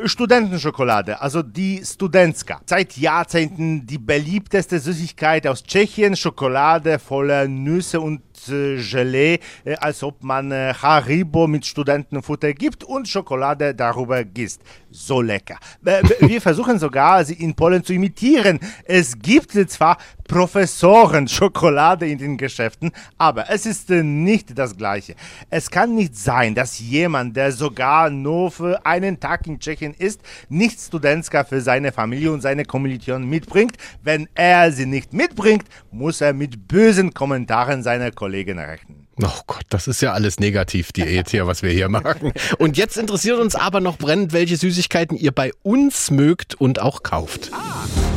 Studentenschokolade, 0.04 1.22
also 1.22 1.42
die 1.42 1.82
Studenska. 1.84 2.60
Seit 2.66 2.98
Jahrzehnten 2.98 3.88
die 3.88 3.98
beliebteste 3.98 4.80
Süßigkeit 4.80 5.48
aus 5.48 5.64
Tschechien, 5.64 6.16
Schokolade 6.16 7.00
voller 7.00 7.48
Nüsse 7.48 8.02
und 8.02 8.22
äh, 8.50 8.78
Gelee, 8.78 9.40
äh, 9.64 9.76
als 9.76 10.04
ob 10.04 10.24
man 10.24 10.52
äh, 10.52 10.74
Haribo 10.74 11.48
mit 11.48 11.66
Studentenfutter 11.66 12.54
gibt 12.54 12.84
und 12.84 13.08
Schokolade 13.08 13.74
darüber 13.74 14.24
gießt. 14.24 14.62
So 14.92 15.22
lecker. 15.22 15.58
Wir 16.20 16.42
versuchen 16.42 16.78
sogar, 16.78 17.24
sie 17.24 17.36
in 17.36 17.56
Polen 17.56 17.84
zu 17.84 17.94
imitieren. 17.94 18.60
Es 18.84 19.18
gibt 19.18 19.52
zwar 19.70 19.98
Professoren 20.28 21.28
Schokolade 21.28 22.08
in 22.08 22.18
den 22.18 22.38
Geschäften, 22.38 22.92
aber 23.18 23.50
es 23.50 23.66
ist 23.66 23.90
nicht 23.90 24.58
das 24.58 24.76
Gleiche. 24.76 25.16
Es 25.50 25.70
kann 25.70 25.94
nicht 25.94 26.18
sein, 26.18 26.56
dass 26.56 26.80
jemand, 26.80 27.36
der 27.38 27.52
sogar 27.52 28.10
nur 28.10 28.50
für 28.50 28.84
einen 28.86 29.20
Tag 29.20 29.46
in 29.48 29.60
Tschechien 29.60 29.85
ist, 29.94 30.22
nicht 30.50 30.80
Studentka 30.80 31.44
für 31.44 31.62
seine 31.62 31.92
Familie 31.92 32.32
und 32.32 32.42
seine 32.42 32.66
Kommilitonen 32.66 33.30
mitbringt. 33.30 33.78
Wenn 34.04 34.28
er 34.36 34.72
sie 34.72 34.86
nicht 34.86 35.14
mitbringt, 35.14 35.66
muss 35.92 36.22
er 36.22 36.34
mit 36.34 36.68
bösen 36.68 37.14
Kommentaren 37.14 37.84
seiner 37.84 38.12
Kollegen 38.12 38.26
Kollegin 38.26 38.60
rechnen. 38.60 39.08
Oh 39.22 39.42
Gott, 39.48 39.66
das 39.70 39.88
ist 39.88 40.02
ja 40.02 40.14
alles 40.14 40.40
negativ, 40.40 40.92
Diät 40.92 41.30
hier, 41.30 41.48
was 41.48 41.62
wir 41.62 41.70
hier 41.70 41.90
machen. 41.90 42.34
Und 42.58 42.76
jetzt 42.76 42.98
interessiert 42.98 43.40
uns 43.40 43.56
aber 43.56 43.80
noch 43.80 43.98
brennend, 43.98 44.34
welche 44.34 44.58
Süßigkeiten 44.58 45.16
ihr 45.16 45.32
bei 45.32 45.52
uns 45.64 46.12
mögt 46.12 46.56
und 46.56 46.82
auch 46.82 47.04
kauft. 47.04 47.52
Ah. 47.54 48.15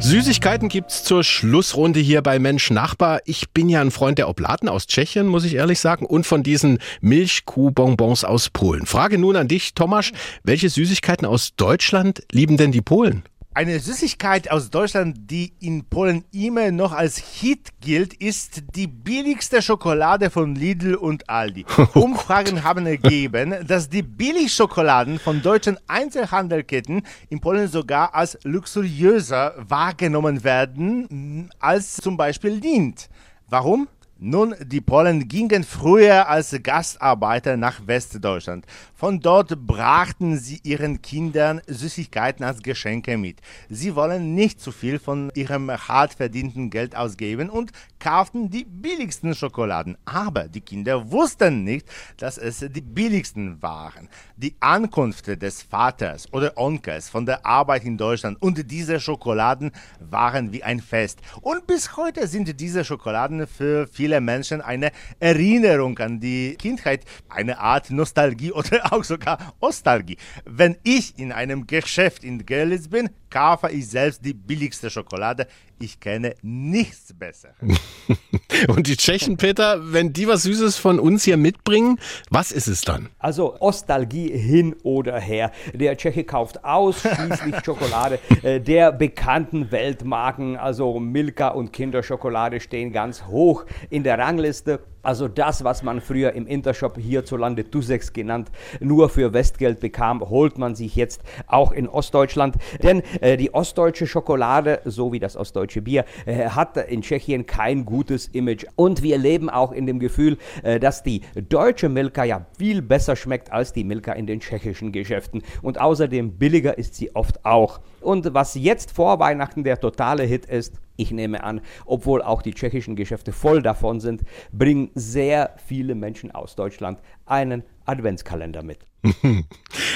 Süßigkeiten 0.00 0.68
gibt's 0.68 1.02
zur 1.02 1.24
Schlussrunde 1.24 1.98
hier 1.98 2.22
bei 2.22 2.38
Mensch 2.38 2.70
Nachbar. 2.70 3.20
Ich 3.24 3.50
bin 3.50 3.68
ja 3.68 3.80
ein 3.80 3.90
Freund 3.90 4.18
der 4.18 4.28
Oblaten 4.28 4.68
aus 4.68 4.86
Tschechien, 4.86 5.26
muss 5.26 5.44
ich 5.44 5.56
ehrlich 5.56 5.80
sagen, 5.80 6.06
und 6.06 6.24
von 6.24 6.42
diesen 6.42 6.78
Milchkuhbonbons 7.00 8.24
aus 8.24 8.48
Polen. 8.48 8.86
Frage 8.86 9.18
nun 9.18 9.36
an 9.36 9.48
dich, 9.48 9.74
Tomasz, 9.74 10.12
welche 10.44 10.70
Süßigkeiten 10.70 11.26
aus 11.26 11.56
Deutschland 11.56 12.22
lieben 12.30 12.56
denn 12.56 12.72
die 12.72 12.80
Polen? 12.80 13.24
Eine 13.58 13.80
Süßigkeit 13.80 14.52
aus 14.52 14.70
Deutschland, 14.70 15.32
die 15.32 15.52
in 15.58 15.84
Polen 15.84 16.24
immer 16.30 16.70
noch 16.70 16.92
als 16.92 17.18
Hit 17.18 17.70
gilt, 17.80 18.14
ist 18.14 18.62
die 18.76 18.86
billigste 18.86 19.62
Schokolade 19.62 20.30
von 20.30 20.54
Lidl 20.54 20.94
und 20.94 21.28
Aldi. 21.28 21.66
Oh 21.76 22.02
Umfragen 22.02 22.62
haben 22.62 22.86
ergeben, 22.86 23.56
dass 23.66 23.88
die 23.88 24.04
Billigschokoladen 24.04 25.18
von 25.18 25.42
deutschen 25.42 25.76
Einzelhandelketten 25.88 27.02
in 27.30 27.40
Polen 27.40 27.66
sogar 27.66 28.14
als 28.14 28.38
luxuriöser 28.44 29.56
wahrgenommen 29.58 30.44
werden 30.44 31.50
als 31.58 31.96
zum 31.96 32.16
Beispiel 32.16 32.52
Lindt. 32.52 33.08
Warum? 33.48 33.88
Nun, 34.20 34.56
die 34.60 34.80
Polen 34.80 35.28
gingen 35.28 35.62
früher 35.62 36.28
als 36.28 36.52
Gastarbeiter 36.60 37.56
nach 37.56 37.86
Westdeutschland. 37.86 38.66
Von 38.92 39.20
dort 39.20 39.64
brachten 39.64 40.36
sie 40.36 40.58
ihren 40.64 41.00
Kindern 41.00 41.60
Süßigkeiten 41.68 42.44
als 42.44 42.60
Geschenke 42.60 43.16
mit. 43.16 43.40
Sie 43.68 43.94
wollen 43.94 44.34
nicht 44.34 44.60
zu 44.60 44.72
viel 44.72 44.98
von 44.98 45.30
ihrem 45.36 45.70
hart 45.70 46.14
verdienten 46.14 46.68
Geld 46.68 46.96
ausgeben 46.96 47.48
und 47.48 47.70
kauften 48.00 48.50
die 48.50 48.64
billigsten 48.64 49.36
Schokoladen. 49.36 49.96
Aber 50.04 50.48
die 50.48 50.62
Kinder 50.62 51.12
wussten 51.12 51.62
nicht, 51.62 51.86
dass 52.16 52.38
es 52.38 52.58
die 52.58 52.80
billigsten 52.80 53.62
waren. 53.62 54.08
Die 54.36 54.56
Ankunft 54.58 55.28
des 55.28 55.62
Vaters 55.62 56.32
oder 56.32 56.54
Onkels 56.56 57.08
von 57.08 57.24
der 57.24 57.46
Arbeit 57.46 57.84
in 57.84 57.96
Deutschland 57.96 58.42
und 58.42 58.68
diese 58.68 58.98
Schokoladen 58.98 59.70
waren 60.00 60.52
wie 60.52 60.64
ein 60.64 60.80
Fest. 60.80 61.20
Und 61.40 61.68
bis 61.68 61.96
heute 61.96 62.26
sind 62.26 62.60
diese 62.60 62.84
Schokoladen 62.84 63.46
für 63.46 63.86
viele 63.86 64.07
viele 64.08 64.22
Menschen 64.22 64.62
eine 64.62 64.90
Erinnerung 65.20 65.98
an 65.98 66.18
die 66.18 66.56
Kindheit, 66.58 67.04
eine 67.28 67.58
Art 67.58 67.90
Nostalgie 67.90 68.52
oder 68.58 68.90
auch 68.90 69.04
sogar 69.04 69.54
Ostalgie. 69.60 70.16
Wenn 70.46 70.78
ich 70.82 71.18
in 71.18 71.30
einem 71.30 71.66
Geschäft 71.66 72.24
in 72.24 72.46
Görlitz 72.46 72.88
bin, 72.88 73.10
kaufe 73.30 73.70
ich 73.70 73.88
selbst 73.88 74.24
die 74.24 74.34
billigste 74.34 74.90
Schokolade. 74.90 75.46
Ich 75.80 76.00
kenne 76.00 76.34
nichts 76.42 77.14
besser. 77.16 77.54
Und 78.68 78.88
die 78.88 78.96
Tschechen, 78.96 79.36
Peter, 79.36 79.92
wenn 79.92 80.12
die 80.12 80.26
was 80.26 80.42
Süßes 80.42 80.76
von 80.76 80.98
uns 80.98 81.22
hier 81.22 81.36
mitbringen, 81.36 82.00
was 82.30 82.50
ist 82.50 82.66
es 82.66 82.80
dann? 82.80 83.10
Also 83.18 83.60
Ostalgie 83.60 84.36
hin 84.36 84.74
oder 84.82 85.20
her. 85.20 85.52
Der 85.72 85.96
Tscheche 85.96 86.24
kauft 86.24 86.64
ausschließlich 86.64 87.56
Schokolade 87.64 88.18
äh, 88.42 88.60
der 88.60 88.90
bekannten 88.90 89.70
Weltmarken. 89.70 90.56
Also 90.56 90.98
Milka 90.98 91.48
und 91.48 91.72
Kinderschokolade 91.72 92.60
stehen 92.60 92.92
ganz 92.92 93.24
hoch 93.26 93.64
in 93.90 94.02
der 94.02 94.18
Rangliste. 94.18 94.80
Also 95.08 95.26
das, 95.26 95.64
was 95.64 95.82
man 95.82 96.02
früher 96.02 96.34
im 96.34 96.46
Intershop 96.46 96.98
hierzulande 96.98 97.70
Tussex 97.70 98.12
genannt, 98.12 98.50
nur 98.78 99.08
für 99.08 99.32
Westgeld 99.32 99.80
bekam, 99.80 100.20
holt 100.20 100.58
man 100.58 100.74
sich 100.74 100.96
jetzt 100.96 101.22
auch 101.46 101.72
in 101.72 101.88
Ostdeutschland. 101.88 102.56
Denn 102.82 103.02
äh, 103.22 103.38
die 103.38 103.54
ostdeutsche 103.54 104.06
Schokolade, 104.06 104.82
so 104.84 105.10
wie 105.10 105.18
das 105.18 105.34
ostdeutsche 105.34 105.80
Bier, 105.80 106.04
äh, 106.26 106.50
hat 106.50 106.76
in 106.76 107.00
Tschechien 107.00 107.46
kein 107.46 107.86
gutes 107.86 108.26
Image. 108.26 108.66
Und 108.76 109.02
wir 109.02 109.16
leben 109.16 109.48
auch 109.48 109.72
in 109.72 109.86
dem 109.86 109.98
Gefühl, 109.98 110.36
äh, 110.62 110.78
dass 110.78 111.02
die 111.02 111.22
deutsche 111.48 111.88
Milka 111.88 112.24
ja 112.24 112.44
viel 112.58 112.82
besser 112.82 113.16
schmeckt 113.16 113.50
als 113.50 113.72
die 113.72 113.84
Milka 113.84 114.12
in 114.12 114.26
den 114.26 114.40
tschechischen 114.40 114.92
Geschäften. 114.92 115.42
Und 115.62 115.80
außerdem 115.80 116.32
billiger 116.32 116.76
ist 116.76 116.96
sie 116.96 117.16
oft 117.16 117.46
auch. 117.46 117.80
Und 118.00 118.34
was 118.34 118.54
jetzt 118.54 118.90
vor 118.90 119.18
Weihnachten 119.18 119.64
der 119.64 119.80
totale 119.80 120.24
Hit 120.24 120.46
ist, 120.46 120.74
ich 120.96 121.10
nehme 121.10 121.44
an, 121.44 121.60
obwohl 121.86 122.22
auch 122.22 122.42
die 122.42 122.54
tschechischen 122.54 122.96
Geschäfte 122.96 123.32
voll 123.32 123.62
davon 123.62 124.00
sind, 124.00 124.22
bringen 124.52 124.90
sehr 124.94 125.54
viele 125.64 125.94
Menschen 125.94 126.32
aus 126.32 126.56
Deutschland 126.56 126.98
einen 127.26 127.62
Adventskalender 127.86 128.62
mit. 128.62 128.80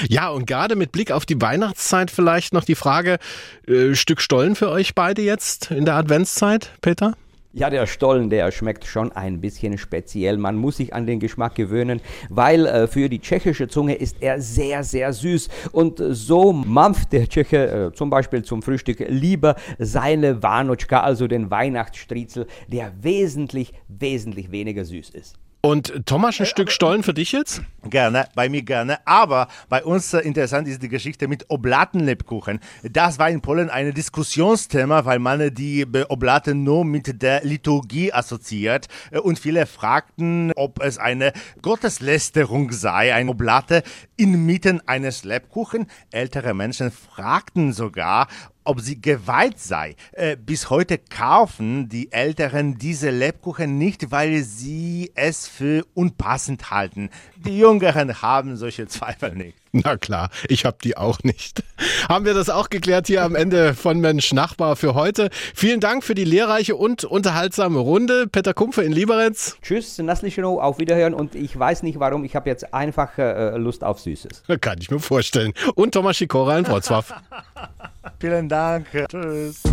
Ja, 0.09 0.29
und 0.29 0.47
gerade 0.47 0.75
mit 0.75 0.91
Blick 0.91 1.11
auf 1.11 1.25
die 1.25 1.41
Weihnachtszeit 1.41 2.11
vielleicht 2.11 2.53
noch 2.53 2.65
die 2.65 2.75
Frage, 2.75 3.19
äh, 3.67 3.95
Stück 3.95 4.19
Stollen 4.19 4.55
für 4.55 4.69
euch 4.69 4.95
beide 4.95 5.21
jetzt 5.21 5.71
in 5.71 5.85
der 5.85 5.95
Adventszeit, 5.95 6.71
Peter? 6.81 7.15
Ja, 7.55 7.69
der 7.69 7.85
Stollen, 7.85 8.31
der 8.31 8.51
schmeckt 8.51 8.83
schon 8.83 9.11
ein 9.11 9.39
bisschen 9.39 9.77
speziell. 9.77 10.37
Man 10.37 10.55
muss 10.55 10.77
sich 10.77 10.91
an 10.91 11.05
den 11.05 11.19
Geschmack 11.19 11.53
gewöhnen, 11.53 12.01
weil 12.29 12.65
äh, 12.65 12.87
für 12.87 13.09
die 13.09 13.19
tschechische 13.19 13.67
Zunge 13.67 13.93
ist 13.93 14.17
er 14.21 14.41
sehr, 14.41 14.83
sehr 14.83 15.13
süß. 15.13 15.49
Und 15.71 16.01
so 16.03 16.51
mampft 16.51 17.13
der 17.13 17.29
Tscheche 17.29 17.91
äh, 17.91 17.93
zum 17.93 18.09
Beispiel 18.09 18.41
zum 18.41 18.63
Frühstück 18.63 19.05
lieber 19.07 19.55
seine 19.77 20.41
Warnotschka, 20.41 21.01
also 21.01 21.27
den 21.27 21.51
Weihnachtsstriezel, 21.51 22.47
der 22.69 22.91
wesentlich, 23.03 23.71
wesentlich 23.87 24.51
weniger 24.51 24.83
süß 24.83 25.11
ist. 25.11 25.37
Und 25.65 26.05
Thomas, 26.05 26.41
ein 26.41 26.43
äh, 26.43 26.45
Stück 26.45 26.71
Stollen 26.73 27.03
für 27.03 27.13
dich 27.13 27.31
jetzt? 27.31 27.61
Gerne, 27.89 28.27
bei 28.35 28.49
mir 28.49 28.63
gerne. 28.63 28.97
Aber 29.07 29.47
bei 29.69 29.81
uns 29.81 30.13
äh, 30.13 30.19
interessant 30.19 30.67
ist 30.67 30.83
die 30.83 30.89
Geschichte 30.89 31.29
mit 31.29 31.45
Oblatenlebkuchen. 31.49 32.59
Das 32.83 33.17
war 33.17 33.29
in 33.29 33.39
Polen 33.39 33.69
ein 33.69 33.93
Diskussionsthema, 33.93 35.05
weil 35.05 35.19
man 35.19 35.55
die 35.55 35.87
Oblaten 36.09 36.65
nur 36.65 36.83
mit 36.83 37.21
der 37.21 37.45
Liturgie 37.45 38.11
assoziiert. 38.11 38.89
Äh, 39.09 39.19
und 39.19 39.39
viele 39.39 39.65
fragten, 39.65 40.51
ob 40.57 40.83
es 40.83 40.97
eine 40.97 41.31
Gotteslästerung 41.61 42.73
sei, 42.73 43.13
eine 43.13 43.29
Oblate 43.29 43.83
inmitten 44.17 44.81
eines 44.85 45.23
Lebkuchen. 45.23 45.87
Ältere 46.11 46.53
Menschen 46.53 46.91
fragten 46.91 47.71
sogar, 47.71 48.27
ob 48.63 48.81
sie 48.81 49.01
geweiht 49.01 49.59
sei. 49.59 49.95
Äh, 50.11 50.37
bis 50.37 50.69
heute 50.69 50.97
kaufen 50.97 51.89
die 51.89 52.11
Älteren 52.11 52.77
diese 52.77 53.09
Lebkuchen 53.09 53.77
nicht, 53.77 54.11
weil 54.11 54.43
sie 54.43 55.11
es 55.15 55.47
für 55.47 55.85
unpassend 55.93 56.71
halten. 56.71 57.09
Die 57.35 57.57
Jüngeren 57.57 58.21
haben 58.21 58.57
solche 58.57 58.87
Zweifel 58.87 59.35
nicht. 59.35 59.57
Na 59.75 59.97
klar, 59.97 60.29
ich 60.47 60.65
habe 60.65 60.77
die 60.83 60.97
auch 60.97 61.23
nicht. 61.23 61.63
Haben 62.07 62.25
wir 62.25 62.35
das 62.35 62.51
auch 62.51 62.69
geklärt 62.69 63.07
hier 63.07 63.23
am 63.23 63.33
Ende 63.33 63.73
von 63.73 63.99
Mensch 63.99 64.31
Nachbar 64.31 64.75
für 64.75 64.93
heute. 64.93 65.31
Vielen 65.55 65.79
Dank 65.79 66.03
für 66.03 66.13
die 66.13 66.25
lehrreiche 66.25 66.75
und 66.75 67.05
unterhaltsame 67.05 67.79
Runde. 67.79 68.27
Peter 68.27 68.53
Kumpfe 68.53 68.83
in 68.83 68.91
Lieberenz. 68.91 69.57
Tschüss, 69.63 69.97
Nasslichenow, 69.97 70.61
auf 70.61 70.77
Wiederhören 70.77 71.15
und 71.15 71.33
ich 71.33 71.57
weiß 71.57 71.81
nicht 71.81 71.99
warum, 71.99 72.23
ich 72.23 72.35
habe 72.35 72.51
jetzt 72.51 72.71
einfach 72.71 73.17
äh, 73.17 73.57
Lust 73.57 73.83
auf 73.83 73.99
Süßes. 73.99 74.43
Kann 74.61 74.77
ich 74.79 74.91
mir 74.91 74.99
vorstellen. 74.99 75.53
Und 75.73 75.95
Thomas 75.95 76.17
Schikora 76.17 76.59
in 76.59 76.65
Wrocław. 76.65 77.05
Vielen 78.23 78.47
Dank. 78.47 78.87
Tschüss. 79.11 79.63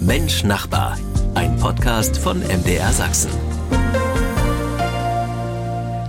Mensch 0.00 0.42
Nachbar, 0.42 0.98
ein 1.36 1.56
Podcast 1.56 2.18
von 2.18 2.40
MDR 2.40 2.92
Sachsen. 2.92 3.30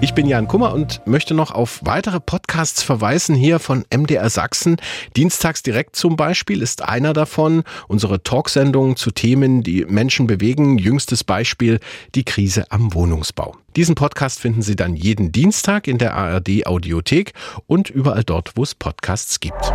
Ich 0.02 0.16
bin 0.16 0.26
Jan 0.26 0.48
Kummer 0.48 0.74
und 0.74 1.06
möchte 1.06 1.36
noch 1.36 1.52
auf 1.52 1.82
weitere 1.84 2.20
Podcasts 2.20 2.82
verweisen 2.82 3.36
hier 3.36 3.60
von 3.60 3.86
MDR 3.96 4.32
Sachsen. 4.32 4.78
Dienstags 5.16 5.62
direkt 5.62 5.96
zum 5.96 6.16
Beispiel 6.16 6.64
ist 6.64 6.82
einer 6.82 7.14
davon. 7.14 7.62
Unsere 7.88 8.24
Talksendung 8.24 8.96
zu 8.96 9.12
Themen, 9.12 9.62
die 9.62 9.86
Menschen 9.86 10.26
bewegen. 10.26 10.80
Jüngstes 10.80 11.24
Beispiel 11.24 11.80
die 12.16 12.26
Krise 12.26 12.72
am 12.72 12.96
Wohnungsbau. 12.96 13.56
Diesen 13.76 13.94
Podcast 13.94 14.40
finden 14.40 14.64
Sie 14.64 14.76
dann 14.76 14.96
jeden 14.96 15.32
Dienstag 15.32 15.88
in 15.88 16.00
der 16.00 16.16
ARD 16.16 16.66
Audiothek 16.66 17.34
und 17.68 17.92
überall 17.92 18.24
dort, 18.24 18.54
wo 18.56 18.64
es 18.64 18.74
Podcasts 18.74 19.40
gibt. 19.40 19.72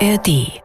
ARD 0.00 0.62